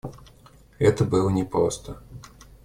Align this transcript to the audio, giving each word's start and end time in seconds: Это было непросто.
Это 0.79 1.05
было 1.05 1.29
непросто. 1.29 2.01